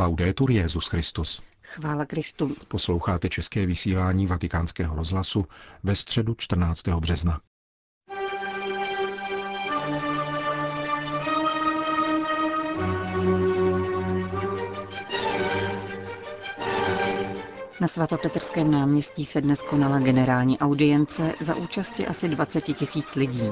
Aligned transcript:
Laudetur 0.00 0.50
Jezus 0.50 0.86
Christus. 0.86 1.42
Chvála 1.62 2.06
Kristu. 2.06 2.56
Posloucháte 2.68 3.28
české 3.28 3.66
vysílání 3.66 4.26
Vatikánského 4.26 4.96
rozhlasu 4.96 5.46
ve 5.82 5.96
středu 5.96 6.34
14. 6.38 6.88
března. 6.88 7.40
Na 17.80 17.88
svatopetrském 17.88 18.70
náměstí 18.70 19.24
se 19.24 19.40
dnes 19.40 19.62
konala 19.62 19.98
generální 19.98 20.58
audience 20.58 21.34
za 21.40 21.54
účasti 21.54 22.06
asi 22.06 22.28
20 22.28 22.60
tisíc 22.60 23.14
lidí. 23.14 23.50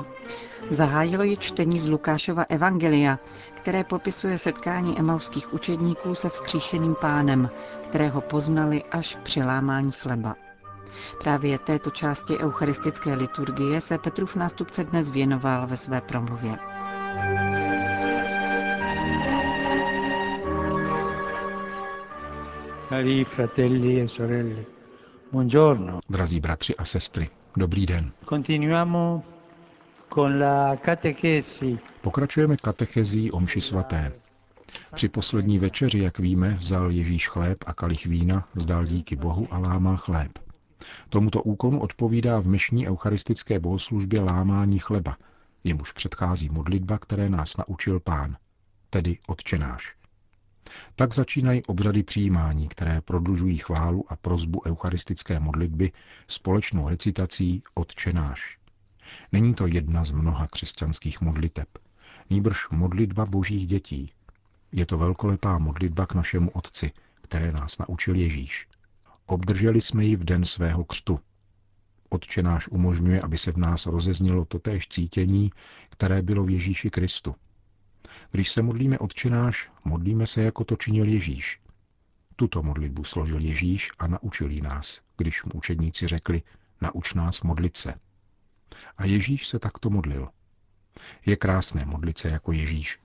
Zahájilo 0.70 1.22
ji 1.22 1.36
čtení 1.36 1.78
z 1.78 1.88
Lukášova 1.88 2.42
Evangelia, 2.48 3.18
které 3.54 3.84
popisuje 3.84 4.38
setkání 4.38 4.98
emauských 4.98 5.54
učedníků 5.54 6.14
se 6.14 6.28
vzkříšeným 6.28 6.94
pánem, 7.00 7.50
kterého 7.82 8.20
poznali 8.20 8.84
až 8.84 9.18
při 9.22 9.42
lámání 9.42 9.92
chleba. 9.92 10.36
Právě 11.20 11.58
této 11.58 11.90
části 11.90 12.38
eucharistické 12.38 13.14
liturgie 13.14 13.80
se 13.80 13.98
Petrův 13.98 14.36
nástupce 14.36 14.84
dnes 14.84 15.10
věnoval 15.10 15.66
ve 15.66 15.76
své 15.76 16.00
promluvě. 16.00 16.58
Drazí 26.08 26.40
bratři 26.40 26.76
a 26.76 26.84
sestry, 26.84 27.30
dobrý 27.56 27.86
den. 27.86 28.12
Pokračujeme 32.00 32.56
katechezí 32.56 33.30
o 33.32 33.40
mši 33.40 33.60
svaté. 33.60 34.12
Při 34.94 35.08
poslední 35.08 35.58
večeři, 35.58 35.98
jak 35.98 36.18
víme, 36.18 36.54
vzal 36.54 36.90
Ježíš 36.90 37.28
chléb 37.28 37.58
a 37.66 37.74
kalich 37.74 38.06
vína, 38.06 38.48
vzdal 38.54 38.84
díky 38.84 39.16
Bohu 39.16 39.46
a 39.50 39.58
lámal 39.58 39.96
chléb. 39.96 40.38
Tomuto 41.08 41.42
úkonu 41.42 41.80
odpovídá 41.80 42.40
v 42.40 42.46
mešní 42.46 42.88
eucharistické 42.88 43.60
bohoslužbě 43.60 44.20
lámání 44.20 44.78
chleba, 44.78 45.16
jemuž 45.64 45.92
předchází 45.92 46.48
modlitba, 46.48 46.98
které 46.98 47.28
nás 47.28 47.56
naučil 47.56 48.00
pán, 48.00 48.36
tedy 48.90 49.18
odčenáš. 49.26 49.97
Tak 50.96 51.14
začínají 51.14 51.64
obřady 51.64 52.02
přijímání, 52.02 52.68
které 52.68 53.00
prodlužují 53.00 53.58
chválu 53.58 54.04
a 54.12 54.16
prozbu 54.16 54.62
eucharistické 54.66 55.40
modlitby 55.40 55.92
společnou 56.28 56.88
recitací 56.88 57.62
Otčenáš. 57.74 58.58
Není 59.32 59.54
to 59.54 59.66
jedna 59.66 60.04
z 60.04 60.10
mnoha 60.10 60.46
křesťanských 60.46 61.20
modliteb, 61.20 61.68
nýbrž 62.30 62.68
modlitba 62.70 63.26
božích 63.26 63.66
dětí. 63.66 64.06
Je 64.72 64.86
to 64.86 64.98
velkolepá 64.98 65.58
modlitba 65.58 66.06
k 66.06 66.14
našemu 66.14 66.50
Otci, 66.50 66.90
které 67.22 67.52
nás 67.52 67.78
naučil 67.78 68.14
Ježíš. 68.14 68.68
Obdrželi 69.26 69.80
jsme 69.80 70.04
ji 70.04 70.16
v 70.16 70.24
den 70.24 70.44
svého 70.44 70.84
křtu. 70.84 71.20
Otčenáš 72.08 72.68
umožňuje, 72.68 73.20
aby 73.20 73.38
se 73.38 73.52
v 73.52 73.56
nás 73.56 73.86
rozeznělo 73.86 74.44
totéž 74.44 74.88
cítění, 74.88 75.50
které 75.88 76.22
bylo 76.22 76.44
v 76.44 76.50
Ježíši 76.50 76.90
Kristu– 76.90 77.34
když 78.30 78.50
se 78.50 78.62
modlíme 78.62 78.98
odčenáš, 78.98 79.70
modlíme 79.84 80.26
se, 80.26 80.42
jako 80.42 80.64
to 80.64 80.76
činil 80.76 81.08
Ježíš. 81.08 81.60
Tuto 82.36 82.62
modlitbu 82.62 83.04
složil 83.04 83.40
Ježíš 83.40 83.90
a 83.98 84.06
naučil 84.06 84.50
ji 84.50 84.60
nás, 84.60 85.00
když 85.16 85.44
mu 85.44 85.50
učedníci 85.54 86.06
řekli, 86.06 86.42
nauč 86.80 87.14
nás 87.14 87.42
modlit 87.42 87.76
se. 87.76 87.94
A 88.96 89.04
Ježíš 89.04 89.46
se 89.46 89.58
takto 89.58 89.90
modlil. 89.90 90.28
Je 91.26 91.36
krásné 91.36 91.84
modlit 91.84 92.18
se 92.18 92.28
jako 92.28 92.52
Ježíš. 92.52 92.98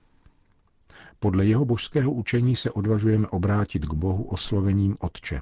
Podle 1.18 1.46
jeho 1.46 1.64
božského 1.64 2.12
učení 2.12 2.56
se 2.56 2.70
odvažujeme 2.70 3.26
obrátit 3.26 3.86
k 3.86 3.94
Bohu 3.94 4.24
oslovením 4.24 4.96
Otče, 5.00 5.40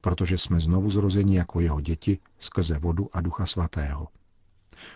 protože 0.00 0.38
jsme 0.38 0.60
znovu 0.60 0.90
zrozeni 0.90 1.36
jako 1.36 1.60
jeho 1.60 1.80
děti 1.80 2.18
skrze 2.38 2.78
vodu 2.78 3.08
a 3.12 3.20
ducha 3.20 3.46
svatého. 3.46 4.08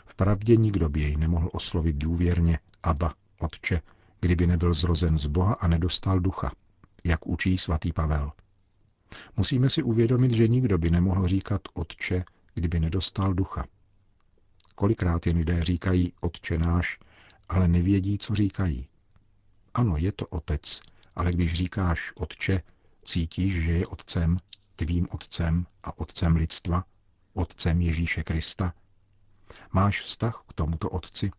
Vpravdě 0.05 0.57
nikdo 0.57 0.89
by 0.89 1.01
jej 1.01 1.17
nemohl 1.17 1.51
oslovit 1.53 1.97
důvěrně 1.97 2.59
Aba, 2.83 3.15
Otče, 3.39 3.83
kdyby 4.21 4.47
nebyl 4.47 4.75
zrozen 4.75 5.19
z 5.19 5.27
Boha 5.27 5.55
a 5.55 5.69
nedostal 5.69 6.21
ducha, 6.21 6.53
jak 7.05 7.27
učí 7.27 7.59
svatý 7.59 7.93
Pavel. 7.93 8.33
Musíme 9.37 9.71
si 9.71 9.83
uvědomit, 9.83 10.35
že 10.35 10.49
nikdo 10.49 10.79
by 10.79 10.91
nemohl 10.91 11.29
říkat 11.29 11.63
Otče, 11.75 12.25
kdyby 12.55 12.81
nedostal 12.81 13.35
ducha. 13.35 13.65
Kolikrát 14.75 15.27
jen 15.27 15.37
lidé 15.37 15.65
říkají 15.65 16.13
Otče 16.21 16.59
náš, 16.59 16.99
ale 17.49 17.69
nevědí, 17.69 18.19
co 18.19 18.35
říkají. 18.35 18.89
Ano, 19.75 19.97
je 19.97 20.13
to 20.13 20.27
Otec, 20.27 20.81
ale 21.17 21.33
když 21.33 21.55
říkáš 21.55 22.13
Otče, 22.17 22.63
cítíš, 23.05 23.63
že 23.63 23.73
je 23.73 23.87
Otcem, 23.87 24.39
tvým 24.77 25.09
Otcem 25.11 25.67
a 25.83 25.99
Otcem 25.99 26.37
lidstva, 26.37 26.85
Otcem 27.35 27.81
Ježíše 27.81 28.23
Krista? 28.23 28.75
Máš 29.73 30.01
vztah 30.01 30.45
k 30.49 30.53
tomuto 30.53 30.91
Otci? 30.91 31.31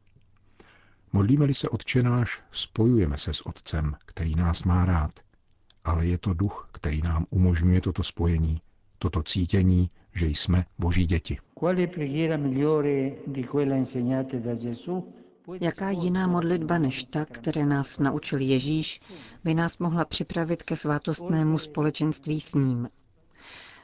Modlíme-li 1.14 1.54
se 1.54 1.70
odčenáš, 1.70 2.42
spojujeme 2.52 3.18
se 3.18 3.34
s 3.34 3.46
Otcem, 3.46 3.96
který 4.06 4.36
nás 4.36 4.64
má 4.64 4.86
rád. 4.86 5.12
Ale 5.84 6.06
je 6.06 6.18
to 6.18 6.34
duch, 6.34 6.70
který 6.72 7.02
nám 7.02 7.26
umožňuje 7.30 7.82
toto 7.82 8.04
spojení, 8.04 8.62
toto 9.00 9.24
cítění, 9.24 9.90
že 10.16 10.28
jsme 10.28 10.66
Boží 10.80 11.06
děti. 11.06 11.38
Jaká 15.62 15.90
jiná 15.90 16.28
modlitba 16.28 16.78
než 16.78 17.04
ta, 17.04 17.26
které 17.26 17.66
nás 17.66 18.00
naučil 18.00 18.40
Ježíš, 18.40 19.02
by 19.44 19.54
nás 19.54 19.78
mohla 19.78 20.06
připravit 20.06 20.64
ke 20.64 20.76
svátostnému 20.76 21.58
společenství 21.58 22.42
s 22.42 22.54
ním? 22.54 22.90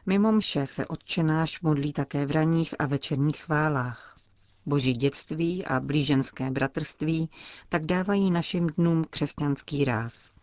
Mimo 0.06 0.32
mše 0.32 0.68
se 0.68 0.86
odčenáš 0.86 1.62
modlí 1.62 1.94
také 1.94 2.26
v 2.26 2.32
ranních 2.32 2.76
a 2.80 2.86
večerních 2.86 3.38
chválách. 3.38 4.18
Boží 4.66 4.94
dětství 4.94 5.66
a 5.66 5.80
blíženské 5.80 6.52
bratrství 6.52 7.30
tak 7.70 7.86
dávají 7.86 8.32
našim 8.32 8.68
dnům 8.68 9.06
křesťanský 9.10 9.86
ráz. 9.86 10.34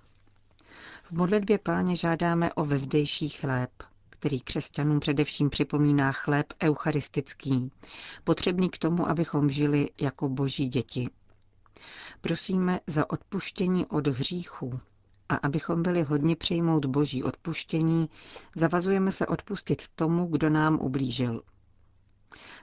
V 1.04 1.12
modlitbě 1.12 1.58
páně 1.58 1.96
žádáme 1.96 2.52
o 2.52 2.64
vezdejší 2.64 3.28
chléb, 3.28 3.70
který 4.10 4.40
křesťanům 4.40 5.00
především 5.00 5.50
připomíná 5.50 6.12
chléb 6.12 6.46
eucharistický, 6.62 7.72
potřebný 8.24 8.70
k 8.70 8.78
tomu, 8.78 9.08
abychom 9.08 9.50
žili 9.50 9.88
jako 10.00 10.28
boží 10.28 10.66
děti. 10.68 11.08
Prosíme 12.20 12.80
za 12.86 13.10
odpuštění 13.10 13.86
od 13.86 14.06
hříchu 14.06 14.80
a 15.28 15.34
abychom 15.34 15.82
byli 15.82 16.02
hodně 16.02 16.36
přijmout 16.36 16.84
boží 16.84 17.24
odpuštění, 17.24 18.10
zavazujeme 18.56 19.12
se 19.12 19.26
odpustit 19.26 19.88
tomu, 19.94 20.26
kdo 20.26 20.50
nám 20.50 20.78
ublížil. 20.80 21.42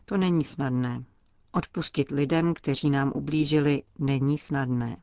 To 0.06 0.17
není 0.17 0.44
snadné, 0.44 1.03
Odpustit 1.57 2.12
lidem, 2.12 2.53
kteří 2.53 2.90
nám 2.90 3.12
ublížili, 3.16 3.84
není 4.00 4.38
snadné. 4.38 4.97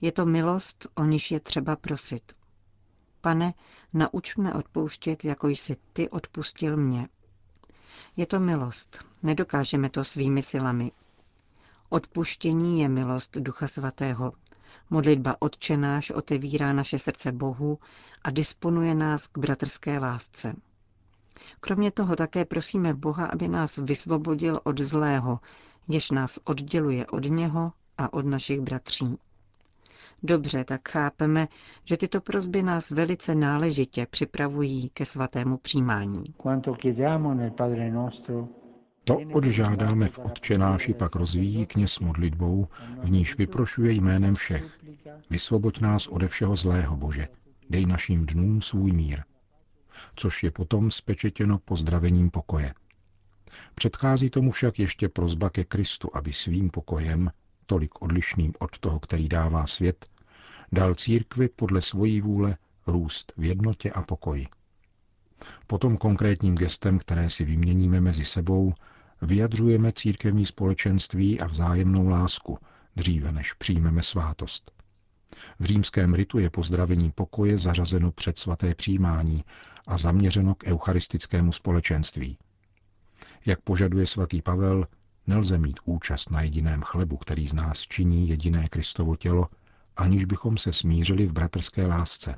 Je 0.00 0.12
to 0.12 0.26
milost, 0.26 0.86
o 0.94 1.04
níž 1.04 1.30
je 1.30 1.40
třeba 1.40 1.76
prosit. 1.76 2.32
Pane, 3.20 3.54
nauč 3.92 4.36
mne 4.36 4.54
odpouštět, 4.54 5.24
jako 5.24 5.48
jsi 5.48 5.76
ty 5.92 6.10
odpustil 6.10 6.76
mě. 6.76 7.08
Je 8.16 8.26
to 8.26 8.40
milost, 8.40 9.04
nedokážeme 9.22 9.90
to 9.90 10.04
svými 10.04 10.42
silami. 10.42 10.92
Odpuštění 11.88 12.80
je 12.80 12.88
milost 12.88 13.36
Ducha 13.36 13.68
Svatého. 13.68 14.32
Modlitba 14.90 15.36
odčenáš 15.38 16.10
otevírá 16.10 16.72
naše 16.72 16.98
srdce 16.98 17.32
Bohu 17.32 17.78
a 18.22 18.30
disponuje 18.30 18.94
nás 18.94 19.26
k 19.26 19.38
bratrské 19.38 19.98
lásce. 19.98 20.54
Kromě 21.60 21.90
toho 21.90 22.16
také 22.16 22.44
prosíme 22.44 22.94
Boha, 22.94 23.26
aby 23.26 23.48
nás 23.48 23.76
vysvobodil 23.76 24.60
od 24.64 24.80
zlého, 24.80 25.40
jež 25.88 26.10
nás 26.10 26.38
odděluje 26.44 27.06
od 27.06 27.24
něho 27.24 27.72
a 27.98 28.12
od 28.12 28.26
našich 28.26 28.60
bratří. 28.60 29.18
Dobře, 30.22 30.64
tak 30.64 30.88
chápeme, 30.88 31.48
že 31.84 31.96
tyto 31.96 32.20
prozby 32.20 32.62
nás 32.62 32.90
velice 32.90 33.34
náležitě 33.34 34.06
připravují 34.10 34.90
ke 34.94 35.04
svatému 35.04 35.56
přijímání. 35.56 36.24
To 39.04 39.18
odžádáme 39.32 40.08
v 40.08 40.18
odčenáši 40.18 40.94
pak 40.94 41.14
rozvíjí 41.14 41.66
kněz 41.66 41.98
modlitbou, 41.98 42.68
v 43.02 43.10
níž 43.10 43.38
vyprošuje 43.38 43.92
jménem 43.92 44.34
všech. 44.34 44.78
Vysvoboď 45.30 45.80
nás 45.80 46.06
ode 46.06 46.28
všeho 46.28 46.56
zlého, 46.56 46.96
Bože. 46.96 47.28
Dej 47.70 47.86
našim 47.86 48.26
dnům 48.26 48.62
svůj 48.62 48.92
mír 48.92 49.22
což 50.16 50.42
je 50.42 50.50
potom 50.50 50.90
spečetěno 50.90 51.58
pozdravením 51.58 52.30
pokoje. 52.30 52.74
Předchází 53.74 54.30
tomu 54.30 54.50
však 54.50 54.78
ještě 54.78 55.08
prozba 55.08 55.50
ke 55.50 55.64
Kristu, 55.64 56.16
aby 56.16 56.32
svým 56.32 56.70
pokojem, 56.70 57.30
tolik 57.66 58.02
odlišným 58.02 58.52
od 58.58 58.78
toho, 58.78 59.00
který 59.00 59.28
dává 59.28 59.66
svět, 59.66 60.06
dal 60.72 60.94
církvi 60.94 61.48
podle 61.48 61.82
svojí 61.82 62.20
vůle 62.20 62.56
růst 62.86 63.32
v 63.36 63.44
jednotě 63.44 63.90
a 63.90 64.02
pokoji. 64.02 64.46
Potom 65.66 65.96
konkrétním 65.96 66.54
gestem, 66.54 66.98
které 66.98 67.30
si 67.30 67.44
vyměníme 67.44 68.00
mezi 68.00 68.24
sebou, 68.24 68.74
vyjadřujeme 69.22 69.92
církevní 69.92 70.46
společenství 70.46 71.40
a 71.40 71.46
vzájemnou 71.46 72.08
lásku, 72.08 72.58
dříve 72.96 73.32
než 73.32 73.52
přijmeme 73.52 74.02
svátost. 74.02 74.81
V 75.58 75.64
římském 75.64 76.14
ritu 76.14 76.38
je 76.38 76.50
pozdravení 76.50 77.10
pokoje 77.10 77.58
zařazeno 77.58 78.12
před 78.12 78.38
svaté 78.38 78.74
přijímání 78.74 79.44
a 79.86 79.96
zaměřeno 79.96 80.54
k 80.54 80.64
eucharistickému 80.66 81.52
společenství. 81.52 82.38
Jak 83.46 83.60
požaduje 83.60 84.06
svatý 84.06 84.42
Pavel, 84.42 84.86
nelze 85.26 85.58
mít 85.58 85.80
účast 85.84 86.30
na 86.30 86.42
jediném 86.42 86.82
chlebu, 86.82 87.16
který 87.16 87.48
z 87.48 87.52
nás 87.52 87.80
činí 87.80 88.28
jediné 88.28 88.68
Kristovo 88.68 89.16
tělo, 89.16 89.48
aniž 89.96 90.24
bychom 90.24 90.56
se 90.56 90.72
smířili 90.72 91.26
v 91.26 91.32
bratrské 91.32 91.86
lásce. 91.86 92.36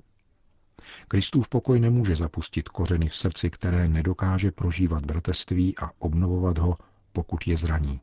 Kristův 1.08 1.48
pokoj 1.48 1.80
nemůže 1.80 2.16
zapustit 2.16 2.68
kořeny 2.68 3.08
v 3.08 3.14
srdci, 3.14 3.50
které 3.50 3.88
nedokáže 3.88 4.50
prožívat 4.50 5.06
bratrství 5.06 5.78
a 5.78 5.90
obnovovat 5.98 6.58
ho, 6.58 6.76
pokud 7.12 7.46
je 7.46 7.56
zraní. 7.56 8.00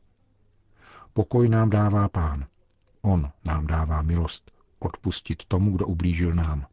Pokoj 1.12 1.48
nám 1.48 1.70
dává 1.70 2.08
Pán. 2.08 2.46
On 3.02 3.30
nám 3.44 3.66
dává 3.66 4.02
milost 4.02 4.61
odpustit 4.84 5.44
tomu, 5.44 5.70
kdo 5.70 5.86
ublížil 5.86 6.34
nám. 6.34 6.66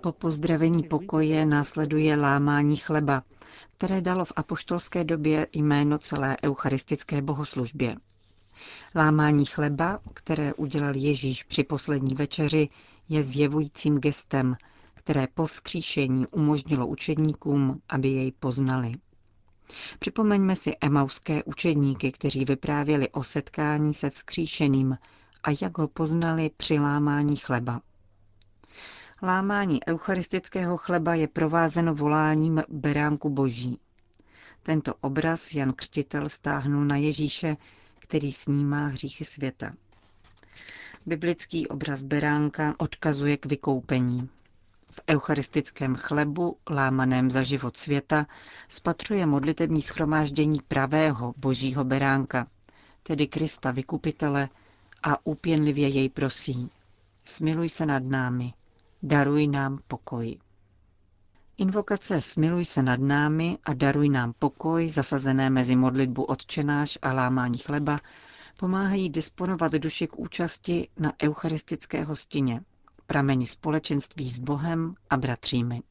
Po 0.00 0.12
pozdravení 0.12 0.82
pokoje 0.82 1.46
následuje 1.46 2.16
lámání 2.16 2.76
chleba, 2.76 3.22
které 3.76 4.00
dalo 4.00 4.24
v 4.24 4.32
apoštolské 4.36 5.04
době 5.04 5.46
jméno 5.52 5.98
celé 5.98 6.36
eucharistické 6.44 7.22
bohoslužbě. 7.22 7.96
Lámání 8.94 9.44
chleba, 9.44 10.00
které 10.14 10.54
udělal 10.54 10.96
Ježíš 10.96 11.42
při 11.42 11.64
poslední 11.64 12.14
večeři, 12.14 12.68
je 13.08 13.22
zjevujícím 13.22 13.98
gestem, 13.98 14.56
které 14.94 15.26
po 15.34 15.46
vzkříšení 15.46 16.26
umožnilo 16.26 16.86
učedníkům, 16.86 17.80
aby 17.88 18.08
jej 18.08 18.32
poznali. 18.32 18.92
Připomeňme 19.98 20.56
si 20.56 20.72
emauské 20.80 21.42
učedníky, 21.44 22.12
kteří 22.12 22.44
vyprávěli 22.44 23.08
o 23.08 23.22
setkání 23.22 23.94
se 23.94 24.10
vzkříšeným 24.10 24.98
a 25.44 25.50
jak 25.62 25.78
ho 25.78 25.88
poznali 25.88 26.50
při 26.56 26.78
lámání 26.78 27.36
chleba. 27.36 27.80
Lámání 29.22 29.80
eucharistického 29.88 30.76
chleba 30.76 31.14
je 31.14 31.28
provázeno 31.28 31.94
voláním 31.94 32.62
beránku 32.68 33.30
boží. 33.30 33.78
Tento 34.62 34.94
obraz 35.00 35.54
Jan 35.54 35.72
Křtitel 35.72 36.28
stáhnul 36.28 36.84
na 36.84 36.96
Ježíše, 36.96 37.56
který 37.98 38.32
snímá 38.32 38.86
hříchy 38.86 39.24
světa. 39.24 39.72
Biblický 41.06 41.68
obraz 41.68 42.02
beránka 42.02 42.74
odkazuje 42.78 43.36
k 43.36 43.46
vykoupení. 43.46 44.28
V 44.90 45.00
eucharistickém 45.10 45.94
chlebu, 45.96 46.56
lámaném 46.70 47.30
za 47.30 47.42
život 47.42 47.76
světa, 47.76 48.26
spatřuje 48.68 49.26
modlitební 49.26 49.82
schromáždění 49.82 50.58
pravého 50.68 51.34
božího 51.36 51.84
beránka, 51.84 52.46
tedy 53.02 53.26
Krista 53.26 53.70
vykupitele, 53.70 54.48
a 55.02 55.26
úpěnlivě 55.26 55.88
jej 55.88 56.08
prosí. 56.08 56.70
Smiluj 57.24 57.68
se 57.68 57.86
nad 57.86 58.02
námi, 58.02 58.54
daruj 59.02 59.46
nám 59.46 59.78
pokoj. 59.88 60.38
Invokace 61.58 62.20
Smiluj 62.20 62.64
se 62.64 62.82
nad 62.82 63.00
námi 63.00 63.58
a 63.64 63.74
daruj 63.74 64.08
nám 64.08 64.32
pokoj, 64.38 64.88
zasazené 64.88 65.50
mezi 65.50 65.76
modlitbu 65.76 66.22
odčenáš 66.24 66.98
a 67.02 67.12
lámání 67.12 67.58
chleba, 67.58 67.98
pomáhají 68.56 69.10
disponovat 69.10 69.72
duši 69.72 70.06
k 70.06 70.18
účasti 70.18 70.88
na 70.98 71.12
eucharistické 71.22 72.04
hostině, 72.04 72.60
prameni 73.06 73.46
společenství 73.46 74.30
s 74.30 74.38
Bohem 74.38 74.94
a 75.10 75.16
bratřími. 75.16 75.82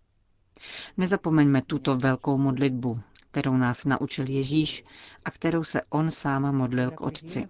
Nezapomeňme 0.98 1.62
tuto 1.62 1.96
velkou 1.96 2.38
modlitbu, 2.38 3.00
kterou 3.32 3.58
nás 3.58 3.86
naučil 3.86 4.30
Ježíš 4.30 4.84
a 5.26 5.32
kterou 5.32 5.64
se 5.64 5.82
on 5.90 6.12
sám 6.12 6.56
modlil 6.56 6.92
k 6.92 7.02
Otci. 7.02 7.48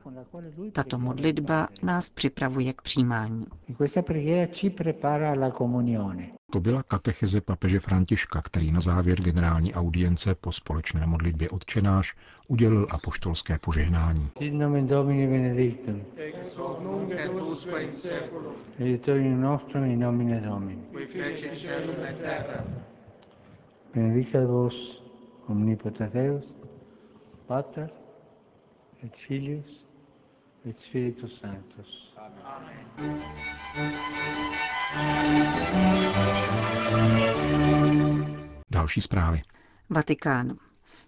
Tato 0.72 1.00
modlitba 1.00 1.68
nás 1.84 2.10
připravuje 2.10 2.74
k 2.74 2.82
přijímání. 2.82 3.46
To 6.52 6.60
byla 6.60 6.84
katecheze 6.84 7.42
papeže 7.42 7.80
Františka, 7.80 8.42
který 8.42 8.72
na 8.72 8.80
závěr 8.80 9.22
generální 9.22 9.74
audience 9.74 10.36
po 10.36 10.52
společné 10.52 11.06
modlitbě 11.06 11.50
odčenáš 11.50 12.16
udělil 12.48 12.88
apoštolské 12.90 13.58
požehnání. 13.60 14.30
Sit 14.38 14.54
nomen 14.54 14.88
Domini 14.88 15.28
benedictum. 15.28 16.02
Ex 16.18 16.58
hoc 16.58 16.80
nunc 16.84 17.12
et 17.12 17.32
usque 17.32 17.84
in 17.84 17.92
seculum, 17.92 18.54
Aiutorium 18.80 19.42
nostrum 19.42 19.84
in 19.84 20.00
nomine 20.00 20.42
Domini. 20.42 20.82
qui 20.92 21.06
feci 21.06 21.50
celum 21.56 21.96
et 22.10 22.18
terra. 22.20 22.64
Benedicat 23.96 24.48
vos 24.48 25.01
omnipotens 25.52 26.12
Deus, 26.14 26.56
Pater 27.48 27.88
et 29.04 29.18
Filius 29.18 29.88
et 30.66 30.80
Spiritus 30.80 31.40
Sanctus. 31.40 32.16
Další 38.72 39.02
zprávy. 39.02 39.42
Vatikán. 39.90 40.58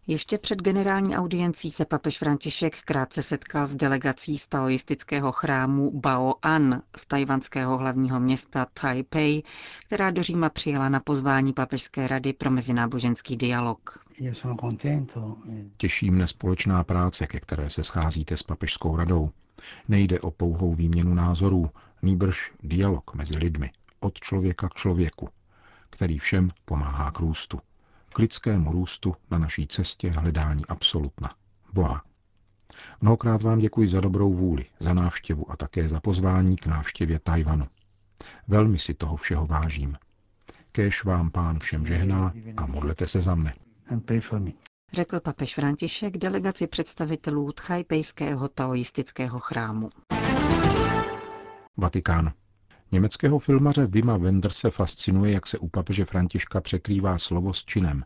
Ještě 0.08 0.38
před 0.38 0.62
generální 0.62 1.16
audiencí 1.16 1.72
se 1.72 1.86
papež 1.86 2.18
František 2.18 2.82
krátce 2.82 3.24
setkal 3.24 3.66
s 3.68 3.76
delegací 3.76 4.38
z 4.38 4.48
taoistického 4.48 5.32
chrámu 5.32 5.92
Bao 6.00 6.34
An 6.42 6.82
z 6.96 7.06
tajvanského 7.06 7.78
hlavního 7.78 8.20
města 8.20 8.68
Taipei, 8.74 9.44
která 9.86 10.12
do 10.12 10.24
Říma 10.24 10.50
přijela 10.50 10.90
na 10.90 11.00
pozvání 11.00 11.54
Papežské 11.54 12.08
rady 12.08 12.34
pro 12.34 12.52
mezináboženský 12.52 13.38
dialog. 13.38 14.04
Io 14.18 14.36
sono 14.36 14.56
contento 14.62 15.38
Těší 15.78 16.12
mne 16.12 16.28
společná 16.28 16.84
práce, 16.84 17.28
ke 17.28 17.40
které 17.40 17.70
se 17.70 17.84
scházíte 17.84 18.38
s 18.38 18.44
papežskou 18.44 18.96
radou. 18.98 19.30
Nejde 19.88 20.20
o 20.20 20.32
pouhou 20.32 20.76
výměnu 20.76 21.14
názorů, 21.14 21.70
nýbrž 22.02 22.52
dialog 22.64 23.16
mezi 23.16 23.38
lidmi, 23.38 23.72
od 24.00 24.20
člověka 24.20 24.70
k 24.70 24.74
člověku, 24.74 25.30
který 25.90 26.20
všem 26.20 26.50
pomáhá 26.66 27.12
k 27.12 27.20
růstu. 27.20 27.60
K 28.14 28.20
lidskému 28.20 28.72
růstu 28.72 29.16
na 29.32 29.38
naší 29.38 29.68
cestě 29.68 30.12
hledání 30.12 30.66
absolutna. 30.70 31.30
Boha. 31.74 32.04
Mnohokrát 33.02 33.42
vám 33.42 33.60
děkuji 33.60 33.88
za 33.88 34.02
dobrou 34.02 34.34
vůli, 34.34 34.66
za 34.80 34.94
návštěvu 34.94 35.52
a 35.52 35.58
také 35.58 35.90
za 35.90 36.00
pozvání 36.00 36.56
k 36.56 36.66
návštěvě 36.68 37.20
Tajvanu. 37.20 37.66
Velmi 38.48 38.80
si 38.80 38.94
toho 38.94 39.16
všeho 39.16 39.48
vážím. 39.48 39.98
Kéž 40.72 41.04
vám 41.04 41.32
pán 41.32 41.60
všem 41.60 41.86
žehná 41.86 42.34
a 42.58 42.66
modlete 42.66 43.08
se 43.08 43.22
za 43.22 43.36
mne. 43.36 43.54
Řekl 44.94 45.20
papež 45.20 45.56
František 45.56 46.18
delegaci 46.18 46.68
představitelů 46.68 47.52
tchajpejského 47.52 48.48
taoistického 48.48 49.40
chrámu. 49.40 49.90
Vatikán. 51.78 52.34
Německého 52.94 53.40
filmaře 53.40 53.88
Vima 53.88 54.18
Wenderse 54.18 54.72
fascinuje, 54.72 55.32
jak 55.32 55.48
se 55.48 55.58
u 55.58 55.68
papeže 55.68 56.06
Františka 56.06 56.62
překrývá 56.62 57.18
slovo 57.18 57.54
s 57.54 57.64
činem. 57.64 58.04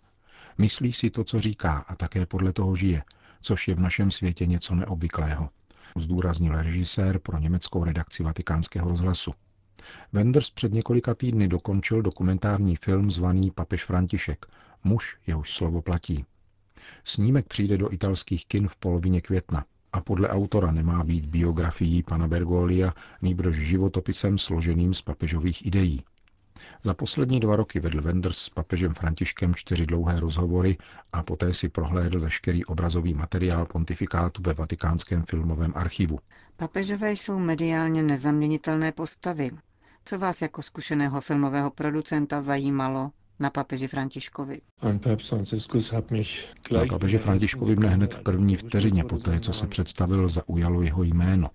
Myslí 0.57 0.93
si 0.93 1.09
to, 1.09 1.23
co 1.23 1.39
říká 1.39 1.85
a 1.88 1.95
také 1.95 2.25
podle 2.25 2.53
toho 2.53 2.75
žije, 2.75 3.03
což 3.41 3.67
je 3.67 3.75
v 3.75 3.79
našem 3.79 4.12
světě 4.12 4.45
něco 4.45 4.75
neobvyklého, 4.75 5.50
zdůraznil 5.97 6.62
režisér 6.62 7.19
pro 7.19 7.39
německou 7.39 7.83
redakci 7.83 8.23
vatikánského 8.23 8.89
rozhlasu. 8.89 9.33
Wenders 10.13 10.50
před 10.50 10.73
několika 10.73 11.15
týdny 11.15 11.47
dokončil 11.47 12.01
dokumentární 12.01 12.75
film 12.75 13.12
zvaný 13.12 13.51
Papež 13.51 13.85
František, 13.85 14.45
muž, 14.83 15.17
jehož 15.27 15.53
slovo 15.53 15.81
platí. 15.81 16.25
Snímek 17.03 17.47
přijde 17.47 17.77
do 17.77 17.93
italských 17.93 18.45
kin 18.45 18.67
v 18.67 18.75
polovině 18.75 19.21
května 19.21 19.65
a 19.97 20.01
podle 20.01 20.29
autora 20.29 20.71
nemá 20.71 21.03
být 21.03 21.25
biografií 21.25 22.03
pana 22.03 22.27
Bergolia, 22.27 22.93
nýbrž 23.21 23.55
životopisem 23.55 24.37
složeným 24.37 24.93
z 24.93 25.01
papežových 25.01 25.65
ideí. 25.65 26.03
Za 26.83 26.93
poslední 26.93 27.39
dva 27.39 27.55
roky 27.55 27.79
vedl 27.79 28.01
Wenders 28.01 28.37
s 28.37 28.49
papežem 28.49 28.93
Františkem 28.93 29.55
čtyři 29.55 29.85
dlouhé 29.85 30.19
rozhovory 30.19 30.77
a 31.13 31.23
poté 31.23 31.53
si 31.53 31.69
prohlédl 31.69 32.19
veškerý 32.19 32.65
obrazový 32.65 33.13
materiál 33.13 33.65
pontifikátu 33.65 34.41
ve 34.45 34.53
vatikánském 34.53 35.23
filmovém 35.23 35.73
archivu. 35.75 36.19
Papežové 36.57 37.11
jsou 37.11 37.39
mediálně 37.39 38.03
nezaměnitelné 38.03 38.91
postavy. 38.91 39.51
Co 40.05 40.19
vás 40.19 40.41
jako 40.41 40.61
zkušeného 40.61 41.21
filmového 41.21 41.71
producenta 41.71 42.39
zajímalo 42.41 43.11
na 43.39 43.50
papeži 43.50 43.88
Františkovi? 43.88 44.62
Na 46.72 46.86
papeže 46.89 47.20
Františkovi 47.20 47.75
mne 47.75 47.89
hned 47.89 48.13
v 48.13 48.20
první 48.24 48.56
vteřině 48.56 49.03
poté, 49.03 49.39
co 49.39 49.53
se 49.53 49.67
představil, 49.67 50.27
zaujalo 50.29 50.82
jeho 50.82 51.03
jméno. 51.03 51.50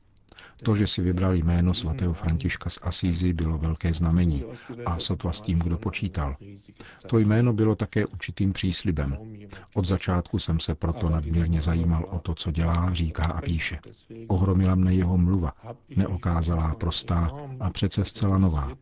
To, 0.62 0.76
že 0.76 0.86
si 0.86 1.02
vybral 1.02 1.34
jméno 1.34 1.74
svatého 1.74 2.14
Františka 2.14 2.70
z 2.70 2.78
Asízy, 2.82 3.32
bylo 3.32 3.58
velké 3.58 3.94
znamení 3.94 4.44
a 4.86 4.98
sotva 4.98 5.32
s 5.32 5.40
tím, 5.40 5.58
kdo 5.58 5.78
počítal. 5.78 6.36
To 7.06 7.18
jméno 7.18 7.52
bylo 7.52 7.74
také 7.74 8.06
určitým 8.06 8.52
příslibem. 8.52 9.16
Od 9.74 9.86
začátku 9.86 10.38
jsem 10.38 10.60
se 10.60 10.74
proto 10.74 11.10
nadměrně 11.10 11.60
zajímal 11.60 12.04
o 12.10 12.18
to, 12.18 12.34
co 12.34 12.50
dělá, 12.50 12.94
říká 12.94 13.24
a 13.26 13.40
píše. 13.40 13.78
Ohromila 14.28 14.74
mne 14.74 14.94
jeho 14.94 15.18
mluva, 15.18 15.52
neokázalá, 15.96 16.74
prostá 16.74 17.30
a 17.60 17.70
přece 17.70 18.04
zcela 18.04 18.38
nová. 18.38 18.72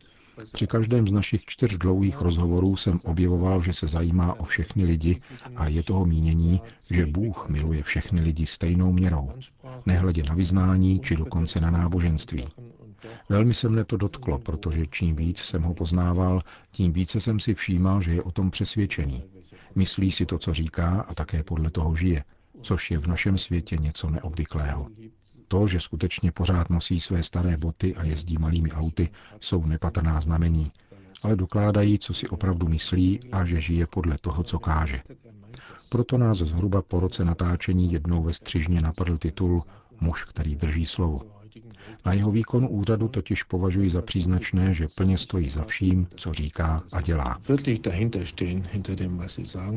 Při 0.53 0.67
každém 0.67 1.09
z 1.09 1.13
našich 1.13 1.45
čtyř 1.45 1.77
dlouhých 1.77 2.21
rozhovorů 2.21 2.77
jsem 2.77 2.99
objevoval, 3.05 3.63
že 3.63 3.73
se 3.73 3.87
zajímá 3.89 4.41
o 4.41 4.45
všechny 4.45 4.85
lidi 4.85 5.21
a 5.57 5.69
je 5.69 5.83
toho 5.83 6.07
mínění, 6.07 6.61
že 6.91 7.07
Bůh 7.07 7.49
miluje 7.49 7.83
všechny 7.83 8.21
lidi 8.21 8.47
stejnou 8.47 8.93
měrou, 8.93 9.31
nehledě 9.87 10.23
na 10.23 10.35
vyznání 10.35 11.01
či 11.01 11.17
dokonce 11.17 11.61
na 11.61 11.71
náboženství. 11.71 12.49
Velmi 13.29 13.55
se 13.55 13.69
mne 13.69 13.85
to 13.85 13.97
dotklo, 13.97 14.39
protože 14.39 14.87
čím 14.87 15.17
víc 15.17 15.39
jsem 15.39 15.63
ho 15.63 15.75
poznával, 15.75 16.41
tím 16.71 16.93
více 16.93 17.21
jsem 17.21 17.41
si 17.41 17.55
všímal, 17.55 18.01
že 18.01 18.13
je 18.13 18.23
o 18.23 18.31
tom 18.31 18.51
přesvědčený. 18.51 19.25
Myslí 19.75 20.13
si 20.13 20.27
to, 20.27 20.39
co 20.39 20.55
říká 20.55 21.01
a 21.09 21.15
také 21.15 21.43
podle 21.43 21.71
toho 21.71 21.97
žije, 21.97 22.25
což 22.63 22.91
je 22.91 22.99
v 22.99 23.07
našem 23.07 23.39
světě 23.39 23.77
něco 23.77 24.11
neobvyklého. 24.11 24.87
To, 25.53 25.69
že 25.69 25.81
skutečně 25.81 26.33
pořád 26.33 26.71
nosí 26.71 27.01
své 27.01 27.23
staré 27.23 27.57
boty 27.57 27.97
a 27.97 28.05
jezdí 28.05 28.39
malými 28.39 28.73
auty, 28.73 29.09
jsou 29.41 29.65
nepatrná 29.67 30.21
znamení, 30.21 30.73
ale 31.23 31.37
dokládají, 31.37 31.99
co 31.99 32.15
si 32.15 32.29
opravdu 32.29 32.69
myslí 32.69 33.21
a 33.33 33.45
že 33.45 33.61
žije 33.61 33.87
podle 33.87 34.19
toho, 34.21 34.43
co 34.43 34.59
káže. 34.59 35.01
Proto 35.89 36.19
nás 36.19 36.39
zhruba 36.39 36.83
po 36.83 37.01
roce 37.01 37.25
natáčení 37.25 37.93
jednou 37.93 38.23
ve 38.23 38.33
střižně 38.33 38.79
napadl 38.83 39.19
titul 39.19 39.63
Muž, 40.01 40.25
který 40.25 40.57
drží 40.57 40.87
slovo. 40.87 41.40
Na 42.05 42.13
jeho 42.13 42.31
výkonu 42.31 42.69
úřadu 42.69 43.09
totiž 43.09 43.43
považuji 43.43 43.91
za 43.91 44.03
příznačné, 44.03 44.75
že 44.75 44.89
plně 44.89 45.19
stojí 45.19 45.51
za 45.51 45.65
vším, 45.65 46.07
co 46.17 46.33
říká 46.33 46.83
a 46.93 47.01
dělá. 47.01 47.41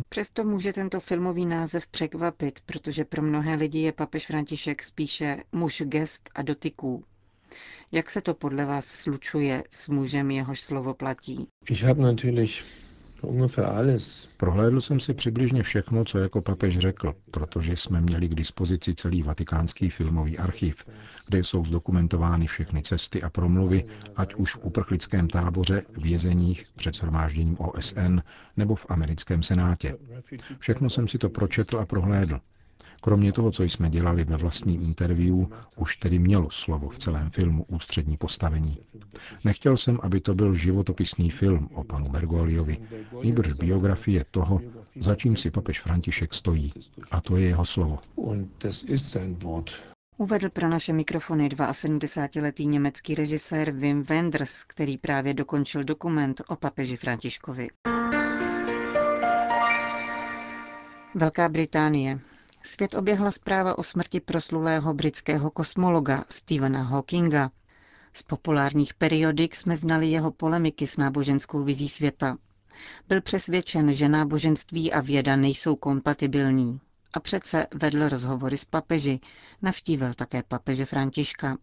Přesto 0.10 0.44
může 0.44 0.74
tento 0.74 1.00
filmový 1.00 1.46
název 1.46 1.88
překvapit, 1.88 2.60
protože 2.66 3.06
pro 3.06 3.22
mnohé 3.22 3.56
lidi 3.56 3.80
je 3.80 3.92
papež 3.92 4.28
František 4.28 4.84
spíše 4.84 5.44
muž 5.52 5.82
gest 5.86 6.30
a 6.36 6.42
dotyků. 6.42 7.04
Jak 7.92 8.10
se 8.10 8.22
to 8.22 8.34
podle 8.34 8.66
vás 8.66 8.86
slučuje 8.86 9.64
s 9.70 9.90
mužem, 9.90 10.32
jehož 10.32 10.62
slovo 10.62 10.94
platí? 10.94 11.48
Prohlédl 14.38 14.82
jsem 14.82 15.00
si 15.00 15.14
přibližně 15.14 15.64
všechno, 15.64 16.06
co 16.06 16.20
jako 16.20 16.42
papež 16.42 16.78
řekl, 16.78 17.16
protože 17.32 17.78
jsme 17.78 18.02
měli 18.02 18.28
k 18.28 18.36
dispozici 18.36 18.96
celý 18.96 19.22
vatikánský 19.22 19.90
filmový 19.90 20.38
archiv, 20.38 20.86
kde 21.28 21.40
jsou 21.40 21.66
zdokumentovány 21.66 22.48
všechny 22.48 22.82
cesty 22.82 23.22
a 23.22 23.30
promluvy, 23.30 23.86
ať 24.16 24.36
už 24.36 24.56
v 24.56 24.60
uprchlickém 24.64 25.28
táboře, 25.28 25.84
vězeních, 25.98 26.64
před 26.76 26.96
shromážděním 26.96 27.58
OSN 27.60 28.20
nebo 28.58 28.76
v 28.76 28.86
americkém 28.90 29.44
senátě. 29.44 29.98
Všechno 30.60 30.90
jsem 30.90 31.08
si 31.08 31.18
to 31.18 31.30
pročetl 31.30 31.80
a 31.80 31.86
prohlédl. 31.86 32.40
Kromě 33.04 33.32
toho, 33.32 33.52
co 33.52 33.64
jsme 33.64 33.90
dělali 33.90 34.24
ve 34.24 34.38
vlastním 34.38 34.82
interview, 34.82 35.46
už 35.78 35.96
tedy 35.96 36.20
mělo 36.20 36.52
slovo 36.52 36.90
v 36.90 36.98
celém 36.98 37.30
filmu 37.30 37.66
ústřední 37.68 38.18
postavení. 38.18 38.78
Nechtěl 39.44 39.78
jsem, 39.78 40.00
aby 40.04 40.20
to 40.20 40.36
byl 40.36 40.54
životopisný 40.54 41.30
film 41.30 41.70
o 41.74 41.84
panu 41.84 42.10
Bergoliovi, 42.10 42.78
nýbrž 43.24 43.54
biografie 43.54 44.26
toho, 44.32 44.62
za 45.00 45.16
čím 45.16 45.36
si 45.36 45.52
papež 45.52 45.82
František 45.82 46.34
stojí. 46.34 46.74
A 47.12 47.22
to 47.22 47.38
je 47.38 47.48
jeho 47.48 47.66
slovo. 47.66 48.00
Uvedl 50.18 50.50
pro 50.50 50.70
naše 50.70 50.94
mikrofony 50.94 51.50
72-letý 51.50 52.66
německý 52.66 53.16
režisér 53.16 53.72
Wim 53.72 54.04
Wenders, 54.04 54.64
který 54.64 54.98
právě 54.98 55.34
dokončil 55.34 55.84
dokument 55.84 56.42
o 56.48 56.56
papeži 56.56 56.98
Františkovi. 56.98 57.68
Velká 61.16 61.50
Británie. 61.50 62.20
Svět 62.66 62.94
oběhla 62.94 63.32
zpráva 63.32 63.78
o 63.78 63.84
smrti 63.84 64.20
proslulého 64.20 64.94
britského 64.94 65.52
kosmologa 65.52 66.26
Stephena 66.30 66.84
Hawkinga. 66.84 67.52
Z 68.14 68.24
populárních 68.24 68.94
periodik 68.94 69.56
jsme 69.56 69.76
znali 69.76 70.08
jeho 70.08 70.32
polemiky 70.32 70.88
s 70.88 70.98
náboženskou 70.98 71.64
vizí 71.64 71.90
světa. 71.90 72.38
Byl 73.08 73.22
přesvědčen, 73.22 73.94
že 73.94 74.10
náboženství 74.10 74.94
a 74.94 75.02
věda 75.02 75.36
nejsou 75.36 75.76
kompatibilní. 75.76 76.80
A 77.14 77.20
přece 77.20 77.68
vedl 77.74 78.10
rozhovory 78.10 78.58
s 78.58 78.66
papeži, 78.66 79.20
navštívil 79.62 80.14
také 80.14 80.44
papeže 80.44 80.86
Františka. 80.86 81.58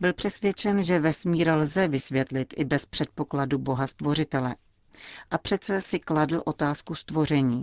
Byl 0.00 0.12
přesvědčen, 0.12 0.82
že 0.82 0.98
vesmír 0.98 1.50
lze 1.52 1.88
vysvětlit 1.88 2.54
i 2.56 2.64
bez 2.64 2.86
předpokladu 2.86 3.58
Boha 3.58 3.86
stvořitele. 3.86 4.56
A 5.30 5.38
přece 5.38 5.80
si 5.80 5.98
kladl 6.00 6.42
otázku 6.44 6.94
stvoření. 6.94 7.62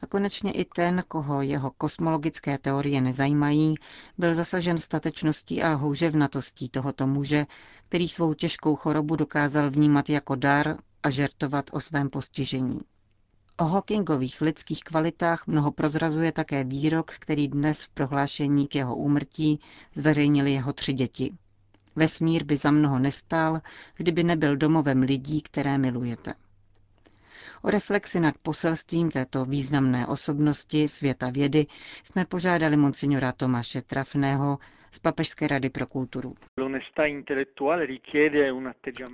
A 0.00 0.06
konečně 0.06 0.52
i 0.52 0.64
ten, 0.64 1.04
koho 1.08 1.42
jeho 1.42 1.70
kosmologické 1.70 2.58
teorie 2.58 3.00
nezajímají, 3.00 3.74
byl 4.18 4.34
zasažen 4.34 4.78
statečností 4.78 5.62
a 5.62 5.74
houževnatostí 5.74 6.68
tohoto 6.68 7.06
muže, 7.06 7.46
který 7.88 8.08
svou 8.08 8.34
těžkou 8.34 8.76
chorobu 8.76 9.16
dokázal 9.16 9.70
vnímat 9.70 10.10
jako 10.10 10.34
dar 10.34 10.76
a 11.02 11.10
žertovat 11.10 11.70
o 11.72 11.80
svém 11.80 12.10
postižení. 12.10 12.80
O 13.56 13.64
Hawkingových 13.64 14.40
lidských 14.40 14.80
kvalitách 14.80 15.46
mnoho 15.46 15.72
prozrazuje 15.72 16.32
také 16.32 16.64
výrok, 16.64 17.10
který 17.10 17.48
dnes 17.48 17.84
v 17.84 17.88
prohlášení 17.88 18.66
k 18.68 18.74
jeho 18.74 18.96
úmrtí 18.96 19.60
zveřejnili 19.94 20.52
jeho 20.52 20.72
tři 20.72 20.92
děti. 20.92 21.34
Vesmír 21.96 22.44
by 22.44 22.56
za 22.56 22.70
mnoho 22.70 22.98
nestál, 22.98 23.60
kdyby 23.96 24.24
nebyl 24.24 24.56
domovem 24.56 25.00
lidí, 25.00 25.42
které 25.42 25.78
milujete. 25.78 26.34
O 27.64 27.70
reflexi 27.70 28.20
nad 28.20 28.34
poselstvím 28.42 29.10
této 29.10 29.44
významné 29.44 30.06
osobnosti 30.06 30.88
světa 30.88 31.30
vědy 31.30 31.66
jsme 32.04 32.24
požádali 32.24 32.76
monsignora 32.76 33.32
Tomáše 33.32 33.82
Trafného 33.82 34.58
z 34.92 34.98
Papežské 34.98 35.48
rady 35.48 35.70
pro 35.70 35.86
kulturu. 35.86 36.34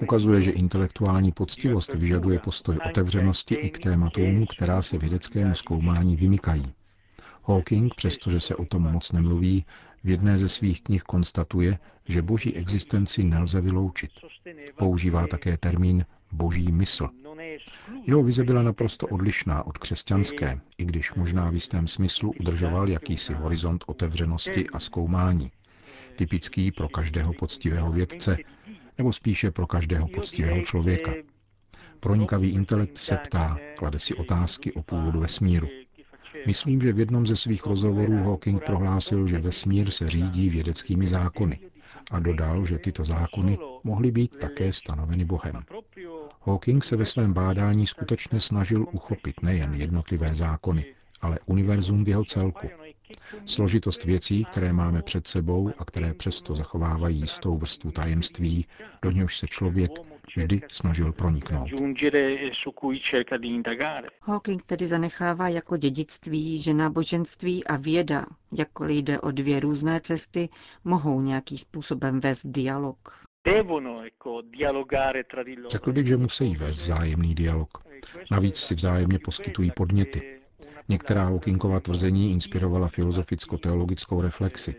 Ukazuje, 0.02 0.42
že 0.42 0.50
intelektuální 0.50 1.32
poctivost 1.32 1.94
vyžaduje 1.94 2.38
postoj 2.38 2.78
otevřenosti 2.90 3.54
i 3.54 3.70
k 3.70 3.78
tématům, 3.78 4.46
která 4.56 4.82
se 4.82 4.98
vědeckému 4.98 5.54
zkoumání 5.54 6.16
vymykají. 6.16 6.72
Hawking, 7.44 7.94
přestože 7.94 8.40
se 8.40 8.56
o 8.56 8.64
tom 8.64 8.82
moc 8.82 9.12
nemluví, 9.12 9.64
v 10.04 10.08
jedné 10.08 10.38
ze 10.38 10.48
svých 10.48 10.82
knih 10.82 11.02
konstatuje, 11.02 11.78
že 12.08 12.22
boží 12.22 12.56
existenci 12.56 13.24
nelze 13.24 13.60
vyloučit. 13.60 14.10
Používá 14.78 15.26
také 15.26 15.56
termín 15.56 16.04
boží 16.32 16.72
mysl. 16.72 17.08
Jeho 18.06 18.22
vize 18.22 18.44
byla 18.44 18.62
naprosto 18.62 19.06
odlišná 19.06 19.66
od 19.66 19.78
křesťanské, 19.78 20.60
i 20.78 20.84
když 20.84 21.14
možná 21.14 21.50
v 21.50 21.54
jistém 21.54 21.88
smyslu 21.88 22.32
udržoval 22.40 22.88
jakýsi 22.88 23.32
horizont 23.34 23.84
otevřenosti 23.86 24.66
a 24.70 24.78
zkoumání, 24.78 25.50
typický 26.16 26.72
pro 26.72 26.88
každého 26.88 27.32
poctivého 27.32 27.92
vědce, 27.92 28.36
nebo 28.98 29.12
spíše 29.12 29.50
pro 29.50 29.66
každého 29.66 30.08
poctivého 30.08 30.62
člověka. 30.62 31.12
Pronikavý 32.00 32.50
intelekt 32.50 32.98
se 32.98 33.16
ptá, 33.16 33.58
klade 33.78 33.98
si 33.98 34.14
otázky 34.14 34.72
o 34.72 34.82
původu 34.82 35.20
vesmíru. 35.20 35.68
Myslím, 36.46 36.80
že 36.80 36.92
v 36.92 36.98
jednom 36.98 37.26
ze 37.26 37.36
svých 37.36 37.66
rozhovorů 37.66 38.24
Hawking 38.24 38.64
prohlásil, 38.64 39.26
že 39.26 39.38
vesmír 39.38 39.90
se 39.90 40.08
řídí 40.08 40.50
vědeckými 40.50 41.06
zákony 41.06 41.58
a 42.10 42.20
dodal, 42.20 42.66
že 42.66 42.78
tyto 42.78 43.04
zákony 43.04 43.58
mohly 43.84 44.10
být 44.10 44.36
také 44.36 44.72
stanoveny 44.72 45.24
Bohem. 45.24 45.62
Hawking 46.42 46.84
se 46.84 46.96
ve 46.96 47.06
svém 47.06 47.32
bádání 47.32 47.86
skutečně 47.86 48.40
snažil 48.40 48.86
uchopit 48.92 49.42
nejen 49.42 49.74
jednotlivé 49.74 50.34
zákony, 50.34 50.84
ale 51.20 51.38
univerzum 51.46 52.04
v 52.04 52.08
jeho 52.08 52.24
celku. 52.24 52.68
Složitost 53.44 54.04
věcí, 54.04 54.44
které 54.44 54.72
máme 54.72 55.02
před 55.02 55.28
sebou 55.28 55.72
a 55.78 55.84
které 55.84 56.14
přesto 56.14 56.54
zachovávají 56.54 57.20
jistou 57.20 57.58
vrstvu 57.58 57.90
tajemství, 57.90 58.66
do 59.02 59.10
něhož 59.10 59.38
se 59.38 59.46
člověk 59.46 59.90
vždy 60.36 60.60
snažil 60.70 61.12
proniknout. 61.12 61.68
Hawking 64.22 64.62
tedy 64.62 64.86
zanechává 64.86 65.48
jako 65.48 65.76
dědictví, 65.76 66.62
že 66.62 66.74
náboženství 66.74 67.64
a 67.64 67.76
věda, 67.76 68.24
jakkoliv 68.58 69.04
jde 69.04 69.20
o 69.20 69.30
dvě 69.30 69.60
různé 69.60 70.00
cesty, 70.00 70.48
mohou 70.84 71.20
nějakým 71.20 71.58
způsobem 71.58 72.20
vést 72.20 72.46
dialog. 72.46 73.29
Řekl 75.70 75.92
bych, 75.92 76.06
že 76.06 76.16
musí 76.16 76.56
vést 76.56 76.82
vzájemný 76.82 77.34
dialog. 77.34 77.78
Navíc 78.30 78.56
si 78.56 78.74
vzájemně 78.74 79.18
poskytují 79.18 79.70
podněty. 79.76 80.40
Některá 80.88 81.24
Hawkingova 81.24 81.80
tvrzení 81.80 82.32
inspirovala 82.32 82.88
filozoficko-teologickou 82.88 84.20
reflexi. 84.22 84.74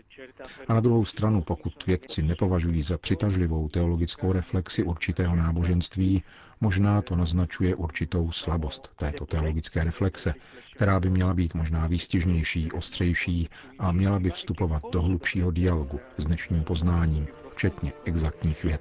A 0.68 0.74
na 0.74 0.80
druhou 0.80 1.04
stranu, 1.04 1.42
pokud 1.42 1.86
vědci 1.86 2.22
nepovažují 2.22 2.82
za 2.82 2.98
přitažlivou 2.98 3.68
teologickou 3.68 4.32
reflexi 4.32 4.82
určitého 4.82 5.36
náboženství, 5.36 6.22
možná 6.60 7.02
to 7.02 7.16
naznačuje 7.16 7.74
určitou 7.74 8.30
slabost 8.30 8.90
této 8.96 9.26
teologické 9.26 9.84
reflexe, 9.84 10.34
která 10.74 11.00
by 11.00 11.10
měla 11.10 11.34
být 11.34 11.54
možná 11.54 11.86
výstižnější, 11.86 12.72
ostřejší 12.72 13.48
a 13.78 13.92
měla 13.92 14.18
by 14.18 14.30
vstupovat 14.30 14.82
do 14.92 15.02
hlubšího 15.02 15.50
dialogu 15.50 16.00
s 16.18 16.24
dnešním 16.24 16.62
poznáním, 16.64 17.26
včetně 17.54 17.92
exaktních 18.04 18.64
věd. 18.64 18.80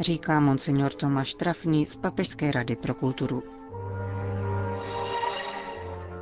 Říká 0.00 0.40
monsignor 0.40 0.92
Tomáš 0.92 1.34
Trafný 1.34 1.86
z 1.86 1.96
Papežské 1.96 2.52
rady 2.52 2.76
pro 2.76 2.94
kulturu. 2.94 3.42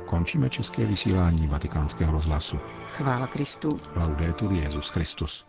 Končíme 0.05 0.49
české 0.49 0.85
vysílání 0.85 1.47
vatikánského 1.47 2.11
rozhlasu. 2.11 2.57
Chvála 2.91 3.27
Kristu. 3.27 3.69
Laudetur 3.95 4.51
Jezus 4.51 4.89
Christus. 4.89 5.45